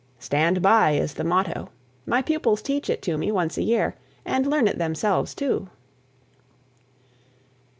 [0.17, 1.69] "Stand by" is the motto.
[2.07, 3.93] My pupils teach it to me once a year
[4.25, 5.69] and learn it themselves, too.